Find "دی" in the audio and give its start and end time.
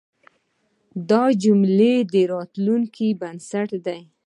3.85-3.99